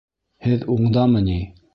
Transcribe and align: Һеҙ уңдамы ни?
Һеҙ 0.45 0.63
уңдамы 0.75 1.21
ни? 1.27 1.37